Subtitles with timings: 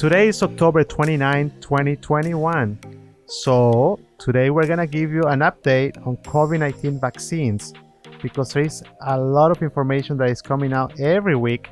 [0.00, 2.78] Today is October 29, 2021.
[3.26, 7.74] So, today we're going to give you an update on COVID 19 vaccines
[8.22, 11.68] because there is a lot of information that is coming out every week.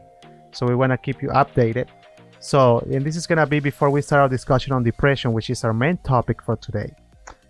[0.53, 1.89] So, we want to keep you updated.
[2.39, 5.49] So, and this is going to be before we start our discussion on depression, which
[5.49, 6.95] is our main topic for today.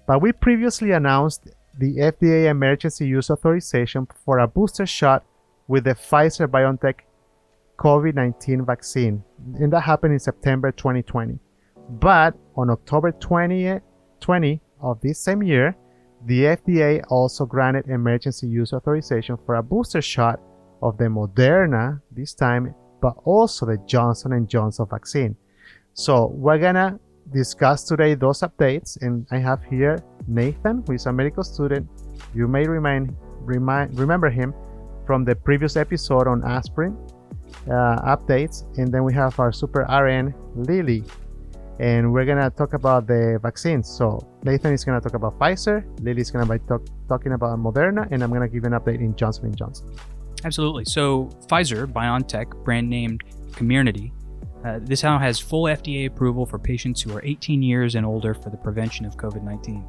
[0.06, 5.24] But we previously announced the FDA emergency use authorization for a booster shot
[5.66, 7.00] with the Pfizer BioNTech
[7.78, 9.22] COVID 19 vaccine,
[9.60, 11.38] and that happened in September 2020.
[11.88, 13.80] But on October 20,
[14.20, 15.76] 20 of this same year,
[16.26, 20.40] the FDA also granted emergency use authorization for a booster shot
[20.82, 25.36] of the Moderna this time, but also the Johnson & Johnson vaccine.
[25.94, 26.98] So we're gonna
[27.32, 31.88] discuss today those updates, and I have here Nathan, who is a medical student.
[32.34, 34.52] You may remind, remind remember him
[35.06, 36.96] from the previous episode on aspirin
[37.68, 38.64] uh, updates.
[38.78, 41.04] And then we have our super RN, Lily.
[41.80, 43.88] And we're going to talk about the vaccines.
[43.88, 47.32] So Nathan is going to talk about Pfizer, Lily is going to be talk, talking
[47.32, 49.94] about Moderna, and I'm going to give an update in Johnson & Johnson.
[50.44, 50.84] Absolutely.
[50.86, 54.12] So Pfizer, BioNTech, brand named Comirnaty,
[54.64, 58.34] uh, this now has full FDA approval for patients who are 18 years and older
[58.34, 59.84] for the prevention of COVID 19.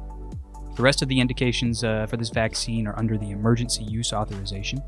[0.76, 4.80] The rest of the indications uh, for this vaccine are under the emergency use authorization,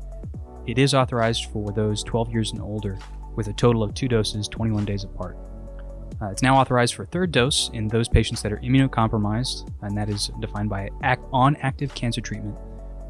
[0.67, 2.97] it is authorized for those 12 years and older,
[3.35, 5.37] with a total of two doses 21 days apart.
[6.21, 9.97] Uh, it's now authorized for a third dose in those patients that are immunocompromised, and
[9.97, 10.89] that is defined by
[11.31, 12.55] on active cancer treatment,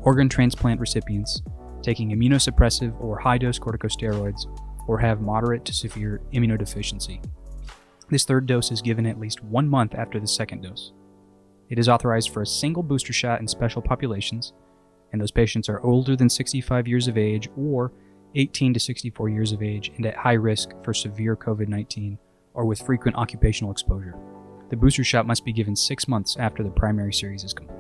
[0.01, 1.41] organ transplant recipients,
[1.83, 4.47] taking immunosuppressive or high dose corticosteroids,
[4.87, 7.23] or have moderate to severe immunodeficiency.
[8.09, 10.93] This third dose is given at least one month after the second dose.
[11.69, 14.53] It is authorized for a single booster shot in special populations,
[15.13, 17.93] and those patients are older than 65 years of age or
[18.35, 22.17] 18 to 64 years of age and at high risk for severe COVID 19
[22.55, 24.15] or with frequent occupational exposure.
[24.69, 27.79] The booster shot must be given six months after the primary series is complete.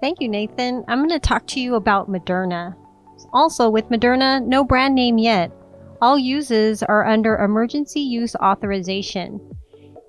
[0.00, 0.84] Thank you, Nathan.
[0.88, 2.74] I'm going to talk to you about Moderna.
[3.32, 5.52] Also, with Moderna, no brand name yet.
[6.02, 9.40] All uses are under emergency use authorization.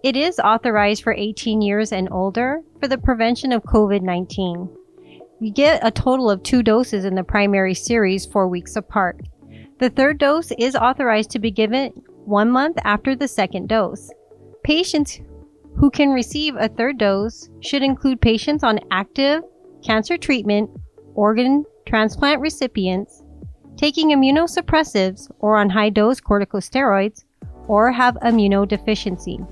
[0.04, 4.70] It is authorized for 18 years and older for the prevention of COVID 19.
[5.42, 9.22] You get a total of two doses in the primary series four weeks apart.
[9.80, 11.90] The third dose is authorized to be given
[12.26, 14.12] one month after the second dose.
[14.64, 15.20] Patients
[15.78, 19.42] who can receive a third dose should include patients on active
[19.84, 20.70] cancer treatment,
[21.16, 23.24] organ transplant recipients,
[23.78, 27.24] taking immunosuppressives or on high dose corticosteroids,
[27.68, 29.44] or have immunodeficiency.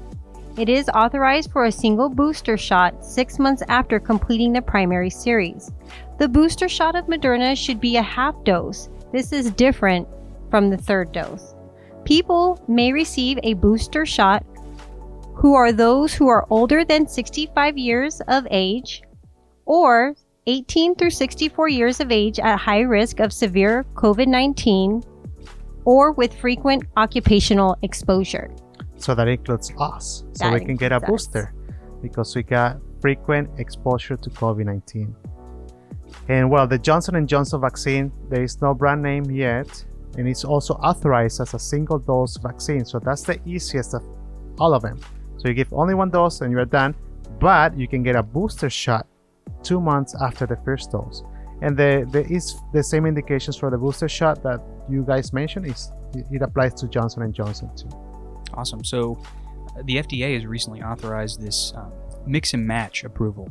[0.60, 5.72] It is authorized for a single booster shot six months after completing the primary series.
[6.18, 8.90] The booster shot of Moderna should be a half dose.
[9.14, 10.06] This is different
[10.50, 11.56] from the third dose.
[12.04, 14.46] People may receive a booster shot
[15.34, 19.02] who are those who are older than 65 years of age
[19.64, 20.14] or
[20.46, 25.04] 18 through 64 years of age at high risk of severe COVID 19
[25.86, 28.54] or with frequent occupational exposure.
[29.00, 30.26] So that includes us.
[30.34, 31.28] So That we can get a includes us.
[31.28, 31.54] booster
[32.02, 35.14] because we got frequent exposure to COVID-19.
[36.28, 39.86] And well, the Johnson & Johnson vaccine, there is no brand name yet,
[40.18, 42.86] and it's also authorized as a single dose vaccine.
[42.86, 44.04] So that's the easiest of
[44.60, 45.00] all of them.
[45.38, 46.96] So you give only one dose and you're done,
[47.40, 49.08] but you can get a booster shot
[49.64, 51.24] two months after the first dose.
[51.62, 55.68] And the, the is the same indications for the booster shot that you guys mentioned
[55.68, 55.92] is
[56.32, 57.90] it applies to Johnson & Johnson too.
[58.54, 58.84] Awesome.
[58.84, 59.22] So,
[59.78, 61.92] uh, the FDA has recently authorized this um,
[62.26, 63.50] mix and match approval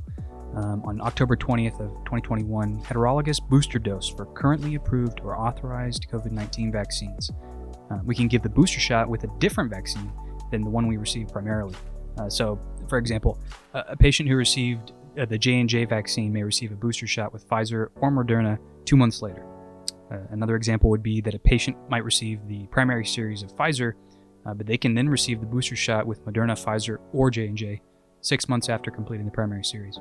[0.56, 6.72] um, on October 20th of 2021 heterologous booster dose for currently approved or authorized COVID-19
[6.72, 7.30] vaccines.
[7.90, 10.12] Uh, we can give the booster shot with a different vaccine
[10.50, 11.74] than the one we received primarily.
[12.18, 13.38] Uh, so, for example,
[13.74, 17.48] a, a patient who received uh, the J&J vaccine may receive a booster shot with
[17.48, 19.44] Pfizer or Moderna two months later.
[20.10, 23.92] Uh, another example would be that a patient might receive the primary series of Pfizer
[24.48, 27.82] uh, but they can then receive the booster shot with Moderna, Pfizer, or J&J
[28.22, 30.00] six months after completing the primary series.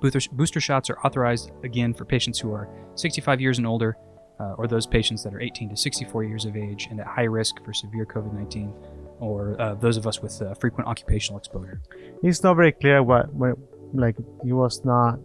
[0.00, 3.96] Booster, shots are authorized again for patients who are 65 years and older,
[4.40, 7.24] uh, or those patients that are 18 to 64 years of age and at high
[7.24, 8.72] risk for severe COVID-19,
[9.20, 11.80] or uh, those of us with uh, frequent occupational exposure.
[12.22, 13.56] it's not very clear what, what
[13.94, 15.18] like it was not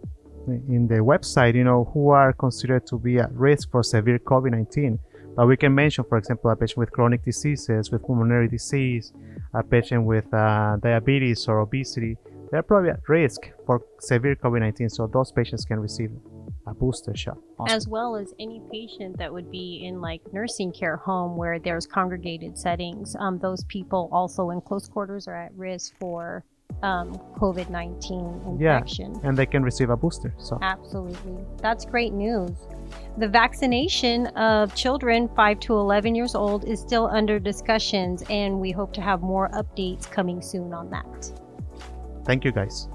[0.48, 4.98] in the website you know who are considered to be at risk for severe covid-19
[5.42, 9.12] but we can mention for example a patient with chronic diseases with pulmonary disease
[9.56, 12.16] a patient with uh, diabetes or obesity
[12.52, 16.12] they're probably at risk for severe covid-19 so those patients can receive
[16.68, 17.40] a booster shot.
[17.60, 17.76] Awesome.
[17.76, 21.88] as well as any patient that would be in like nursing care home where there's
[21.88, 23.16] congregated settings.
[23.20, 26.46] Um, those people also in close quarters are at risk for
[26.84, 28.60] um, COVID 19 infection.
[28.60, 28.78] Yeah.
[28.78, 29.20] infection.
[29.24, 30.36] And they can receive a booster.
[30.38, 31.44] So Absolutely.
[31.58, 32.52] That's great news.
[33.18, 38.72] The vaccination of children 5 to 11 years old is still under discussions, and we
[38.72, 41.32] hope to have more updates coming soon on that.
[42.26, 42.88] thank you guys.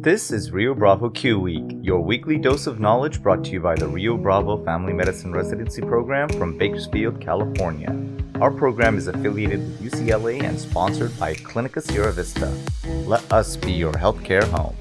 [0.00, 3.74] This is Rio Bravo Q Week, your weekly dose of knowledge brought to you by
[3.74, 8.17] the Rio Bravo Family Medicine Residency Program from Bakersfield, California.
[8.40, 12.56] Our program is affiliated with UCLA and sponsored by Clinica Sierra Vista.
[13.04, 14.76] Let us be your healthcare home.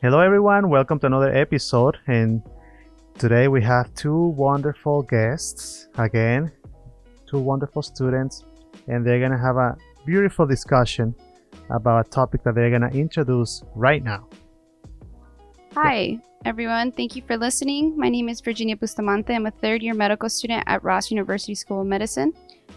[0.00, 0.70] Hello, everyone.
[0.70, 1.98] Welcome to another episode.
[2.06, 2.40] And
[3.18, 6.50] today we have two wonderful guests again,
[7.26, 8.44] two wonderful students,
[8.86, 11.14] and they're going to have a beautiful discussion
[11.68, 14.26] about a topic that they're going to introduce right now.
[15.74, 16.18] Hi,
[16.48, 16.90] everyone.
[16.90, 17.94] Thank you for listening.
[17.98, 19.34] My name is Virginia Bustamante.
[19.34, 22.32] I'm a third year medical student at Ross University School of Medicine.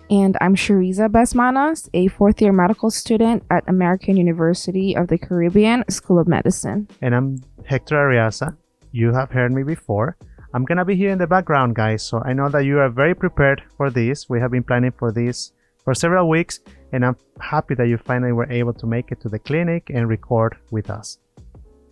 [0.09, 5.85] And I'm Shariza Besmanos, a fourth year medical student at American University of the Caribbean
[5.89, 6.89] School of Medicine.
[7.01, 8.57] And I'm Hector Arreaza.
[8.91, 10.17] You have heard me before.
[10.53, 12.89] I'm going to be here in the background, guys, so I know that you are
[12.89, 14.29] very prepared for this.
[14.29, 15.53] We have been planning for this
[15.85, 16.59] for several weeks,
[16.91, 20.09] and I'm happy that you finally were able to make it to the clinic and
[20.09, 21.19] record with us.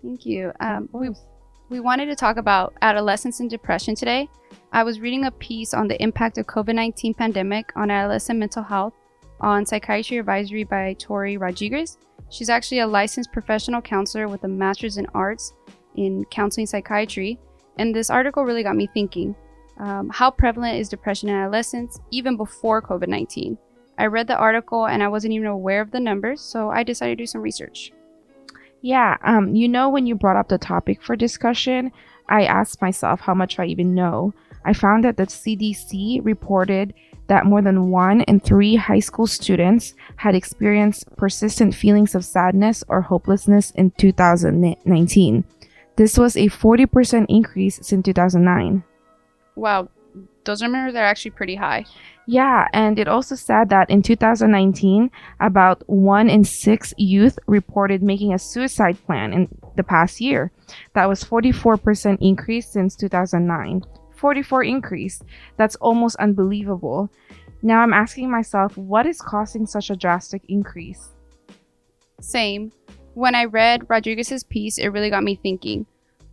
[0.02, 0.52] Thank you.
[0.60, 1.10] Um, we,
[1.70, 4.28] we wanted to talk about adolescence and depression today.
[4.72, 8.94] I was reading a piece on the impact of COVID-19 pandemic on adolescent mental health
[9.40, 11.98] on Psychiatry Advisory by Tori Rodriguez.
[12.30, 15.54] She's actually a licensed professional counselor with a master's in arts
[15.96, 17.40] in counseling psychiatry.
[17.78, 19.36] And this article really got me thinking.
[19.78, 23.58] Um, how prevalent is depression in adolescents even before COVID 19?
[23.98, 27.18] I read the article and I wasn't even aware of the numbers, so I decided
[27.18, 27.92] to do some research.
[28.82, 31.92] Yeah, um, you know, when you brought up the topic for discussion,
[32.30, 34.34] I asked myself how much I even know.
[34.66, 36.94] I found that the CDC reported
[37.28, 42.84] that more than one in three high school students had experienced persistent feelings of sadness
[42.88, 45.44] or hopelessness in 2019.
[45.96, 48.84] This was a 40% increase since 2009.
[49.56, 49.90] Wow,
[50.46, 51.86] those numbers are actually pretty high.
[52.26, 55.10] Yeah, and it also said that in 2019,
[55.40, 59.48] about one in six youth reported making a suicide plan in
[59.78, 60.52] the past year.
[60.94, 63.82] That was 44% increase since 2009.
[64.16, 65.24] 44 increase.
[65.58, 67.10] That's almost unbelievable.
[67.64, 71.10] Now I'm asking myself, what is causing such a drastic increase?
[72.22, 72.72] Same.
[73.16, 75.86] When I read Rodriguez's piece, it really got me thinking.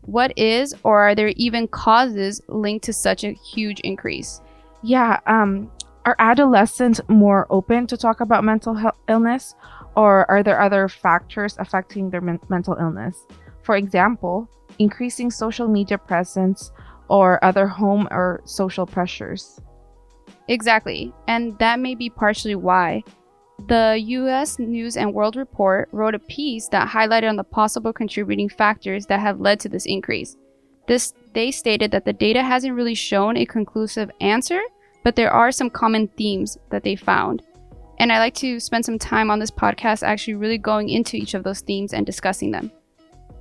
[0.07, 4.41] What is, or are there even causes linked to such a huge increase?
[4.83, 5.71] Yeah, um,
[6.05, 9.57] are adolescents more open to talk about mental health illness,
[9.97, 13.27] or are there other factors affecting their men- mental illness?
[13.63, 14.49] For example,
[14.79, 16.71] increasing social media presence
[17.09, 19.61] or other home or social pressures.
[20.47, 23.03] Exactly, and that may be partially why.
[23.65, 28.49] The US News and World Report wrote a piece that highlighted on the possible contributing
[28.49, 30.37] factors that have led to this increase.
[30.87, 34.61] This they stated that the data hasn't really shown a conclusive answer,
[35.03, 37.43] but there are some common themes that they found.
[37.99, 41.35] And I like to spend some time on this podcast actually really going into each
[41.35, 42.71] of those themes and discussing them.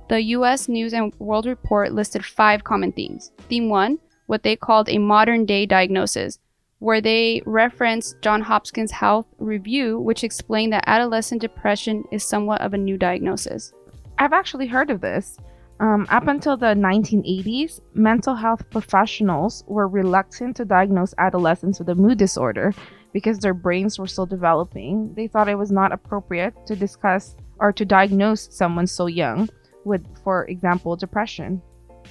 [0.08, 3.32] The US News and World Report listed five common themes.
[3.48, 6.38] Theme 1, what they called a modern day diagnosis,
[6.78, 12.74] where they referenced John Hopkins Health Review, which explained that adolescent depression is somewhat of
[12.74, 13.72] a new diagnosis.
[14.18, 15.38] I've actually heard of this.
[15.78, 21.94] Um, up until the 1980s, mental health professionals were reluctant to diagnose adolescents with a
[21.94, 22.72] mood disorder
[23.12, 25.12] because their brains were still developing.
[25.14, 29.48] They thought it was not appropriate to discuss or to diagnose someone so young
[29.84, 31.62] with, for example, depression.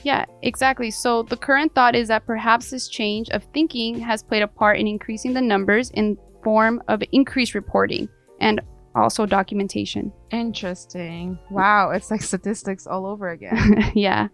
[0.03, 0.91] Yeah, exactly.
[0.91, 4.79] So the current thought is that perhaps this change of thinking has played a part
[4.79, 8.07] in increasing the numbers in form of increased reporting
[8.39, 8.61] and
[8.95, 10.11] also documentation.
[10.31, 11.37] Interesting.
[11.49, 13.91] Wow, it's like statistics all over again.
[13.95, 14.29] yeah.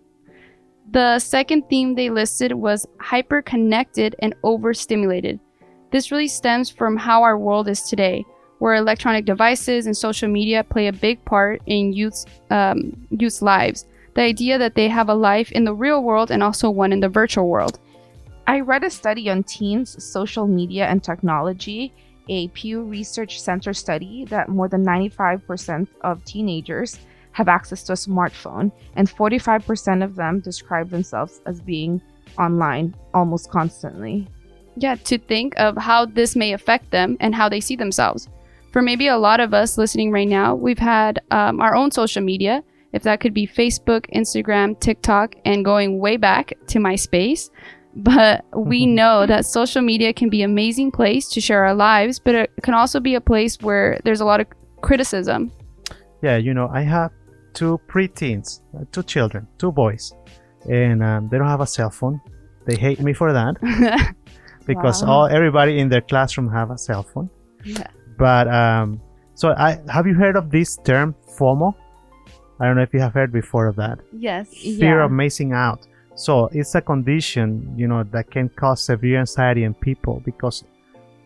[0.91, 5.39] The second theme they listed was hyper-connected and overstimulated.
[5.91, 8.25] This really stems from how our world is today,
[8.59, 13.85] where electronic devices and social media play a big part in youth's um, youth's lives.
[14.13, 16.99] The idea that they have a life in the real world and also one in
[16.99, 17.79] the virtual world.
[18.47, 21.93] I read a study on teens, social media, and technology,
[22.27, 26.99] a Pew Research Center study that more than 95% of teenagers
[27.31, 32.01] have access to a smartphone, and 45% of them describe themselves as being
[32.37, 34.27] online almost constantly.
[34.77, 38.27] yeah, to think of how this may affect them and how they see themselves.
[38.71, 42.21] For maybe a lot of us listening right now, we've had um, our own social
[42.21, 47.49] media, if that could be Facebook, Instagram, TikTok, and going way back to MySpace.
[47.95, 52.19] But we know that social media can be an amazing place to share our lives,
[52.19, 54.47] but it can also be a place where there's a lot of
[54.81, 55.51] criticism.
[56.21, 57.11] Yeah, you know, I have
[57.53, 60.13] two preteens, uh, two children, two boys,
[60.69, 62.21] and um, they don't have a cell phone.
[62.65, 63.55] They hate me for that
[64.65, 65.09] because Wow.
[65.09, 67.29] all everybody in their classroom have a cell phone.
[67.65, 67.87] Yeah.
[68.17, 69.01] But um,
[69.33, 71.73] so I have you heard of this term FOMO?
[72.61, 73.99] I don't know if you have heard before of that.
[74.13, 74.47] yes.
[74.53, 75.05] Fear Yeah.
[75.05, 75.87] of missing out.
[76.15, 80.63] So it's a condition, you know, that can cause severe anxiety in people because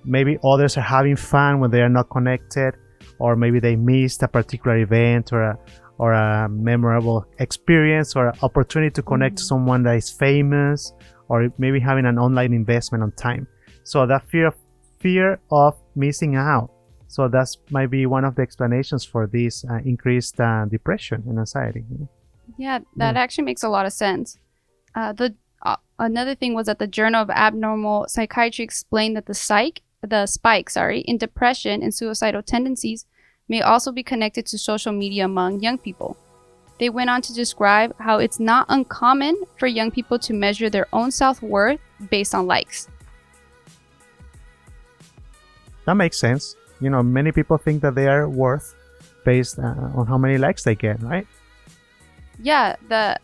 [0.06, 2.72] maybe others are having fun when they are not connected,
[3.20, 5.58] or maybe they missed a particular event or a
[5.98, 9.48] or a memorable experience or an opportunity to connect to mm-hmm.
[9.48, 10.94] someone that is famous,
[11.30, 13.48] or maybe having an online investment on time.
[13.84, 14.56] So that fear of
[15.00, 16.70] fear of missing out.
[17.15, 21.39] So that's might be one of the explanations for this uh, increased uh, depression and
[21.39, 21.86] anxiety.
[22.57, 24.38] Yeah, that actually makes a lot of sense.
[24.93, 29.34] Uh, the uh, another thing was that the Journal of Abnormal Psychiatry explained that the
[29.34, 33.05] psych, the spike, sorry, in depression and suicidal tendencies
[33.48, 36.17] may also be connected to social media among young people.
[36.81, 40.88] They went on to describe how it's not uncommon for young people to measure their
[40.91, 41.79] own self worth
[42.10, 42.89] based on likes.
[45.86, 46.57] That makes sense.
[46.82, 48.75] You know, many people think that they are worth
[49.24, 51.27] based uh, on how many likes they get, right?
[52.41, 53.17] yeah the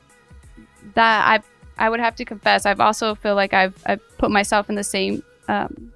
[0.96, 4.70] that i i would have to confess i've also feel like i've i've put myself
[4.70, 5.92] in the same um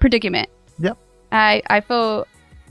[0.00, 0.48] predicament.
[0.78, 0.98] Yep.
[1.30, 2.26] i i feel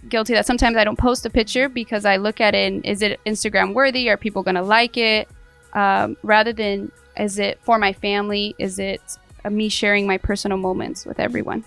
[0.10, 3.02] guilty that sometimes i don't post a picture because i look at it and is
[3.02, 4.10] it instagram worthy?
[4.10, 5.30] Are people gonna like it?
[5.74, 8.56] Um, rather than is it for my family?
[8.58, 9.02] Is it
[9.50, 11.64] me sharing my personal moments with everyone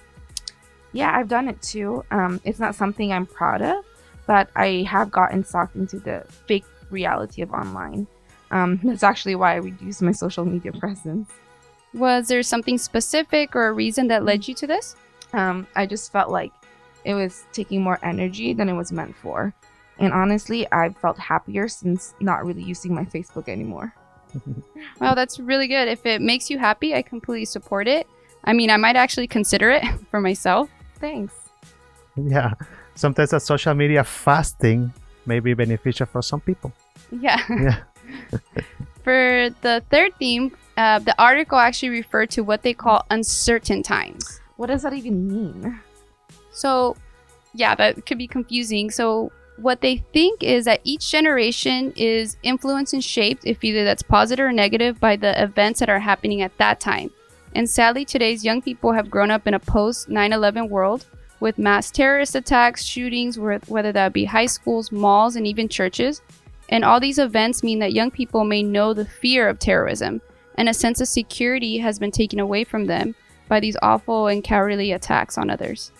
[0.95, 2.05] Yeah, I've done it too.
[2.11, 3.85] Um, it's not something I'm proud of,
[4.27, 8.07] but I have gotten sucked into the fake reality of online.
[8.51, 11.29] Um, that's actually why I reduced my social media presence.
[11.93, 14.97] was there something specific or a reason that led you to this
[15.33, 16.53] Um, I just felt like
[17.05, 19.53] it was taking more energy than it was meant for.
[19.99, 23.93] And honestly, I've felt happier since not really using my Facebook anymore.
[25.01, 25.89] Well, that's really good.
[25.89, 28.07] If it makes you happy, I completely support it.
[28.45, 30.69] I mean, I might actually consider it for myself.
[31.05, 31.35] Thanks.
[32.17, 32.55] Yeah.
[32.95, 34.91] Sometimes a social media fasting
[35.27, 36.73] may be beneficial for some people.
[37.13, 37.41] Yeah.
[37.49, 37.79] Yeah.
[39.05, 44.41] For the third theme, uh, the article actually referred to what they call uncertain times.
[44.57, 45.81] What does that even mean?
[46.53, 46.97] So,
[47.53, 48.91] yeah, that could be confusing.
[48.91, 54.03] So, what they think is that each generation is influenced and shaped, if either that's
[54.03, 57.11] positive or negative, by the events that are happening at that time.
[57.55, 61.07] And sadly, today's young people have grown up in a post 9 11 world
[61.41, 66.23] with mass terrorist attacks, shootings, whether that be high schools, malls, and even churches.
[66.69, 70.21] And all these events mean that young people may know the fear of terrorism,
[70.57, 73.15] and a sense of security has been taken away from them
[73.49, 75.93] by these awful and cowardly attacks on others.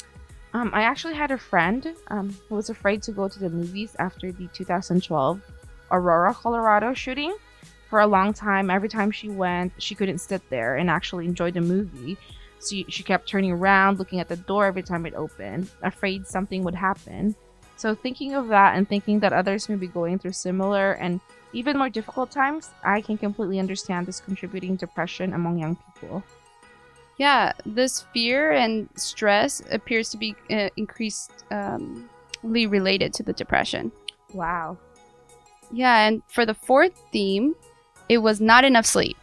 [0.55, 3.95] Um, I actually had a friend um, who was afraid to go to the movies
[3.99, 5.41] after the 2012
[5.91, 7.35] Aurora, Colorado shooting.
[7.95, 11.53] For a long time, every time she went, she couldn't sit there and actually enjoy
[11.53, 12.19] the movie.
[12.69, 16.65] She, she kept turning around, looking at the door every time it opened, afraid something
[16.65, 17.37] would happen.
[17.77, 21.21] So, thinking of that and thinking that others may be going through similar and
[21.53, 26.25] even more difficult times, I can completely understand this contributing depression among young people.
[27.17, 32.11] Yeah, this fear and stress appears to be uh, increasingly um,
[32.43, 33.93] related to the depression.
[34.33, 34.79] Wow.
[35.71, 37.55] Yeah, and for the fourth theme,
[38.09, 39.17] it was not enough sleep.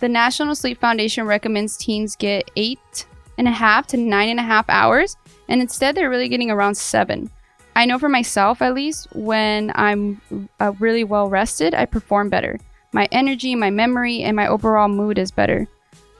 [0.00, 3.06] The National Sleep Foundation recommends teens get eight
[3.38, 5.16] and a half to nine and a half hours,
[5.48, 7.30] and instead they're really getting around seven.
[7.76, 10.20] I know for myself, at least, when I'm
[10.60, 12.58] uh, really well rested, I perform better.
[12.92, 15.66] My energy, my memory, and my overall mood is better.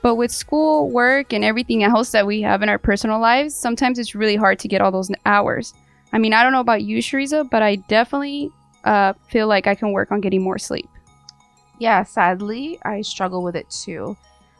[0.01, 3.97] But with school, work, and everything else that we have in our personal lives, sometimes
[3.97, 5.73] it's really hard to get all those hours.
[6.11, 8.51] I mean, I don't know about you, Shariza, but I definitely
[8.83, 10.89] uh, feel like I can work on getting more sleep.
[11.77, 14.17] Yeah, sadly, I struggle with it too.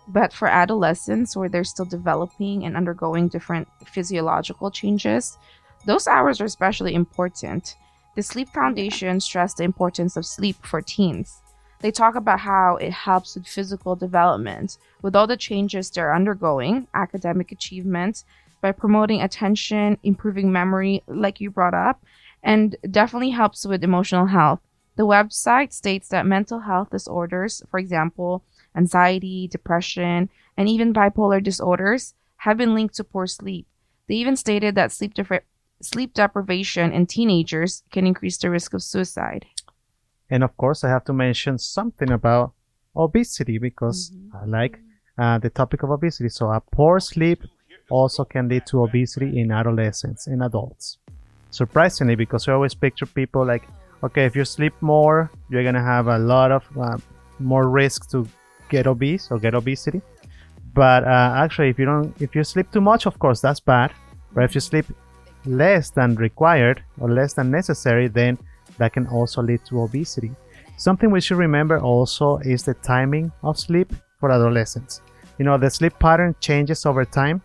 [0.08, 5.38] But for adolescents, where they're still developing and undergoing different physiological changes,
[5.86, 7.76] those hours are especially important.
[8.16, 11.42] The Sleep Foundation stressed the importance of sleep for teens.
[11.80, 16.88] They talk about how it helps with physical development, with all the changes they're undergoing,
[16.94, 18.24] academic achievement,
[18.62, 22.04] by promoting attention, improving memory, like you brought up,
[22.42, 24.60] and definitely helps with emotional health.
[24.96, 28.44] The website states that mental health disorders, for example,
[28.76, 33.68] anxiety, depression, and even bipolar disorders have been linked to poor sleep.
[34.08, 35.14] They even stated that sleep,
[35.82, 39.46] sleep deprivation in teenagers can increase the risk of suicide.
[40.30, 42.54] And of course, I have to mention something about
[42.96, 44.38] obesity because Mm-hmm.
[44.38, 44.80] I like
[45.18, 46.30] uh, the topic of obesity.
[46.30, 47.44] So, a poor sleep
[47.90, 50.98] also can lead to obesity in adolescents and adults.
[51.52, 53.64] Surprisingly, because we always picture people like,
[54.06, 56.98] okay, if you sleep more, you're gonna have a lot of uh,
[57.40, 58.28] more risk to
[58.70, 60.02] get obese or get obesity.
[60.74, 63.92] But uh, actually, if you don't, if you sleep too much, of course, that's bad.
[64.34, 64.86] But if you sleep
[65.46, 68.38] less than required or less than necessary, then
[68.78, 70.32] that can also lead to obesity.
[70.78, 75.02] Something we should remember also is the timing of sleep for adolescents.
[75.38, 77.42] You know, the sleep pattern changes over time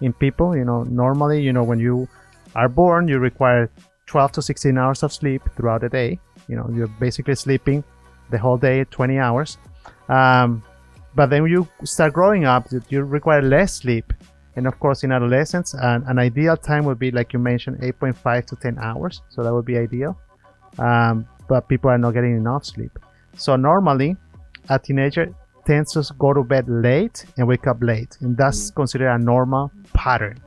[0.00, 0.56] in people.
[0.56, 2.08] You know, normally, you know, when you
[2.54, 3.70] are born, you require
[4.08, 6.18] 12 to 16 hours of sleep throughout the day.
[6.48, 7.84] You know, you're basically sleeping
[8.30, 9.58] the whole day, 20 hours.
[10.08, 10.62] Um,
[11.14, 14.12] but then you start growing up, you- require less sleep.
[14.56, 18.46] And of course, in adolescence, an, an ideal time would be, like you mentioned, 8.5
[18.46, 19.22] to 10 hours.
[19.28, 20.18] So that would be ideal.
[20.78, 22.98] Um, but people are not getting enough sleep.
[23.36, 24.16] So normally,
[24.68, 25.32] a teenager
[25.64, 29.70] tends to go to bed late and wake up late, and that's considered a normal
[29.92, 30.38] pattern.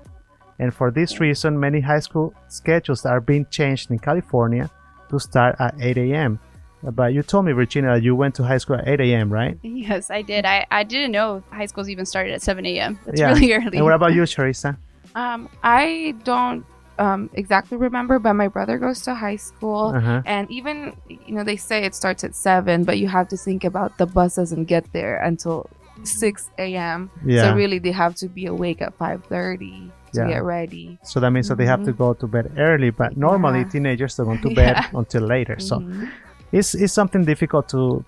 [0.61, 4.69] And for this reason, many high school schedules are being changed in California
[5.09, 6.39] to start at 8 a.m.
[6.83, 9.57] But you told me, Virginia, that you went to high school at 8 a.m., right?
[9.63, 10.45] Yes, I did.
[10.45, 12.99] I, I didn't know high schools even started at 7 a.m.
[13.05, 13.33] That's Yeah.
[13.33, 13.77] really early.
[13.77, 14.77] And what about you, Charissa?
[15.15, 16.63] Um, I don't
[16.99, 19.93] um, exactly remember, but my brother goes to high school.
[19.95, 20.21] Uh-huh.
[20.27, 23.63] And even, you know, they say it starts at 7, but you have to think
[23.63, 25.67] about the bus doesn't get there until
[26.03, 27.09] 6 a.m.
[27.25, 27.41] Yeah.
[27.49, 30.27] So really, they have to be awake at 5.30 to Yeah.
[30.27, 30.99] get ready.
[31.03, 33.69] So that means that they have to go to bed early, but normally Yeah.
[33.73, 34.99] teenagers don't go to bed Yeah.
[34.99, 35.59] until later.
[35.59, 36.07] So Mhm.
[36.51, 38.03] it's, it's something difficult to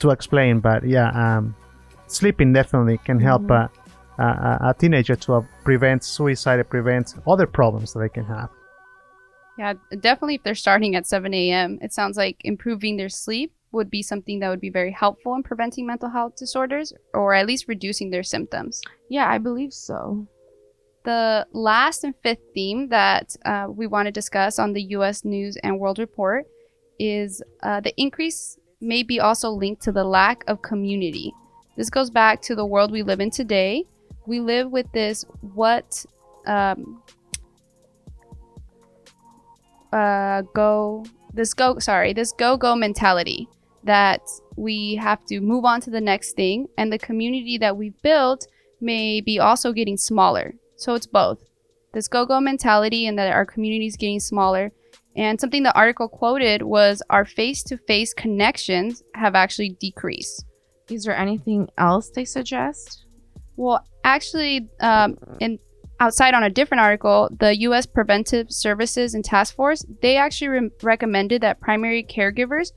[0.00, 1.54] to explain, but yeah, um,
[2.08, 3.64] sleeping definitely can help Mhm.
[3.64, 3.68] uh,
[4.18, 8.24] a, a, a teenager to uh, prevent suicide, and prevent other problems that they can
[8.24, 8.48] have.
[9.56, 13.88] Yeah, definitely if they're starting at 7 a.m., it sounds like improving their sleep would
[13.90, 17.66] be something that would be very helpful in preventing mental health disorders or at least
[17.68, 18.82] reducing their symptoms.
[19.08, 20.26] Yeah, I believe so.
[21.04, 25.24] The last and fifth theme that uh, we want to discuss on the U.S.
[25.24, 26.46] News and World Report
[26.98, 31.32] is uh, the increase may be also linked to the lack of community.
[31.76, 33.84] This goes back to the world we live in today.
[34.26, 36.06] We live with this what
[36.46, 37.02] um,
[39.92, 43.48] uh, go this go sorry this go go mentality
[43.82, 44.22] that
[44.56, 48.46] we have to move on to the next thing, and the community that we've built
[48.80, 50.54] may be also getting smaller.
[50.76, 51.44] So it's both
[51.94, 54.72] this go go mentality and that our community is getting smaller.
[55.16, 60.44] And something the article quoted was our face to face connections have actually decreased.
[60.90, 63.06] Is there anything else they suggest?
[63.56, 65.60] Well, actually, um, in
[66.00, 67.86] outside on a different article, the U.S.
[67.86, 72.72] Preventive Services and Task Force they actually re- recommended that primary caregivers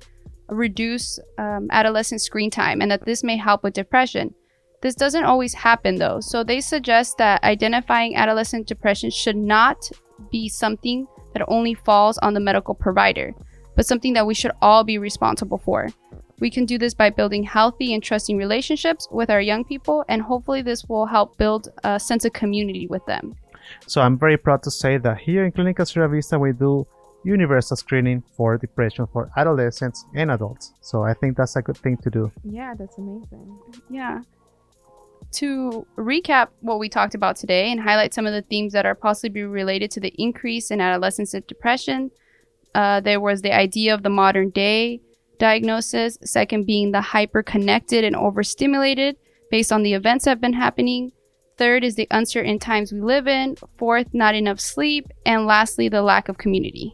[0.48, 4.34] reduce um, adolescent screen time, and that this may help with depression.
[4.82, 9.90] This doesn't always happen though, so they suggest that identifying adolescent depression should not
[10.32, 13.34] be something that only falls on the medical provider,
[13.76, 15.88] but something that we should all be responsible for.
[16.40, 20.22] We can do this by building healthy and trusting relationships with our young people, and
[20.22, 23.36] hopefully, this will help build a sense of community with them.
[23.88, 26.86] So I'm very proud to say that here in Clinica Sierra Vista we do
[27.24, 30.74] universal screening for depression for adolescents and adults.
[30.82, 32.32] So I think that's a good thing to do.
[32.44, 33.60] Yeah, that's amazing.
[33.90, 34.22] Yeah.
[35.34, 38.96] To recap what we talked about today and highlight some of the themes that are
[38.96, 42.12] possibly related to the increase in adolescence depression,
[42.74, 45.02] uh, there was the idea of the modern day
[45.38, 49.18] diagnosis, second being the hyper connected and overstimulated
[49.52, 51.12] based on the events that have been happening.
[51.58, 53.56] Third is the uncertain times we live in.
[53.78, 55.08] Fourth, not enough sleep.
[55.26, 56.94] And lastly, the lack of community.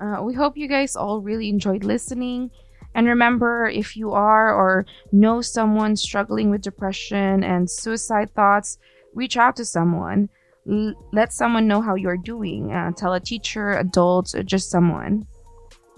[0.00, 2.50] Uh, we hope you guys all really enjoyed listening.
[2.98, 8.76] And remember, if you are or know someone struggling with depression and suicide thoughts,
[9.14, 10.28] reach out to someone.
[10.68, 12.72] L- let someone know how you're doing.
[12.72, 15.28] Uh, tell a teacher, adult, or just someone.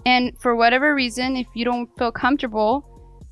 [0.05, 2.85] And for whatever reason, if you don't feel comfortable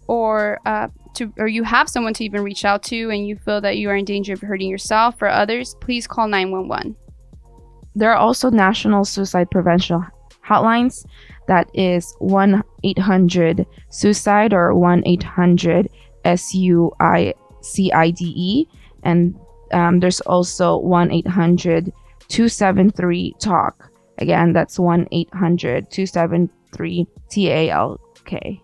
[0.08, 3.62] or uh, to or you have someone to even reach out to and you feel
[3.62, 6.96] that you are in danger of hurting yourself or others, please call 911.
[7.94, 10.08] There are also national suicide prevention
[10.44, 11.06] hotlines.
[11.50, 15.90] That is 1 800 suicide or 1 800
[16.24, 18.68] S U I C I D E.
[19.02, 19.36] And
[19.74, 21.92] um, there's also 1 800
[22.28, 23.92] 273 TALK.
[24.20, 28.62] Again, that's 1 800 273 T A L K.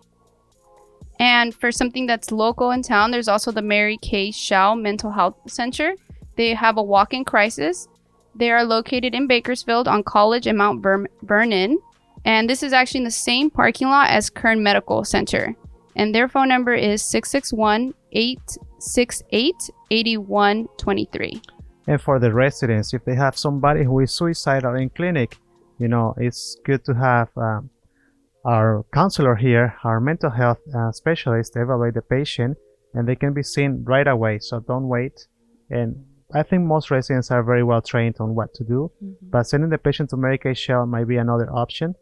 [1.18, 4.30] And for something that's local in town, there's also the Mary K.
[4.30, 5.96] Shell Mental Health Center.
[6.36, 7.88] They have a walk in crisis.
[8.36, 11.80] They are located in Bakersfield on College and Mount Ver- Vernon.
[12.26, 15.54] And this is actually in the same parking lot as Kern Medical Center.
[15.94, 19.54] And their phone number is 661 868
[19.90, 21.40] 8123.
[21.86, 25.38] And for the residents, if they have somebody who is suicidal in clinic,
[25.78, 27.70] you know, it's good to have um,
[28.44, 32.56] our counselor here, our mental health uh, specialist, evaluate the patient,
[32.94, 34.38] and they can be seen right away.
[34.40, 35.26] So don't wait.
[35.70, 39.30] And I think most residents are very well trained on what to do, Mm-hmm.
[39.30, 40.54] but sending the patient to Mary K.
[40.54, 41.94] Shell might be another option.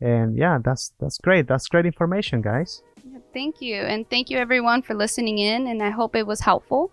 [0.00, 1.46] And yeah, that's that's great.
[1.46, 2.82] That's great information, guys.
[3.32, 3.76] Thank you.
[3.76, 5.66] And thank you everyone for listening in.
[5.66, 6.90] And I hope it was helpful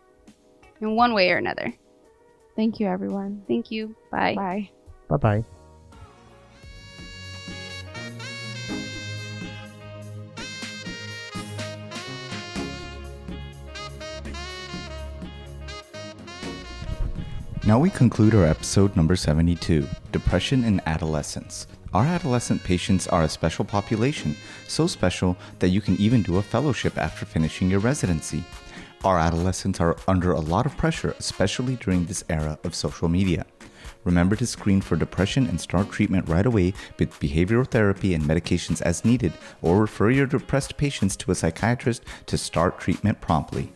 [0.82, 1.74] in one way or another.
[2.56, 3.44] Thank you, everyone.
[3.48, 3.96] Thank you.
[4.12, 4.36] Bye.
[4.36, 4.70] Bye.
[5.08, 5.44] Bye bye.
[17.66, 21.68] Now we conclude our episode number 72 Depression in Adolescence.
[21.98, 26.44] Our adolescent patients are a special population, so special that you can even do a
[26.44, 28.44] fellowship after finishing your residency.
[29.04, 33.48] Our adolescents are under a lot of pressure, especially during this era of social media.
[34.04, 38.80] Remember to screen for depression and start treatment right away with behavioral therapy and medications
[38.84, 39.34] as needed,
[39.64, 43.74] or refer your depressed patients to a psychiatrist to start treatment promptly.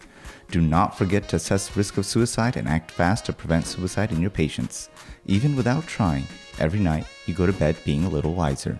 [0.52, 4.20] Do not forget to assess risk of suicide and act fast to prevent suicide in
[4.20, 4.90] your patients.
[5.26, 6.28] Even without trying,
[6.60, 8.78] every night you go to bed being a little wiser.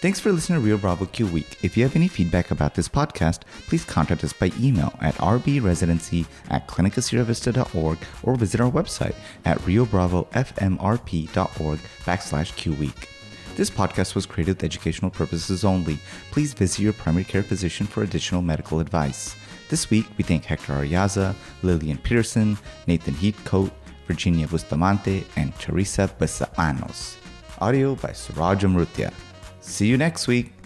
[0.00, 1.56] Thanks for listening to Rio Bravo Q Week.
[1.62, 6.26] If you have any feedback about this podcast, please contact us by email at rbresidency
[6.50, 13.08] at clinicasierravista.org or visit our website at riobravofmrp.org backslash Q Week.
[13.54, 15.98] This podcast was created with educational purposes only.
[16.30, 19.34] Please visit your primary care physician for additional medical advice.
[19.68, 23.70] This week, we thank Hector Arreaza, Lillian Peterson, Nathan Heathcote,
[24.06, 27.16] Virginia Bustamante, and Teresa Besamanos.
[27.60, 29.12] Audio by Suraj Amrutia.
[29.60, 30.57] See you next week.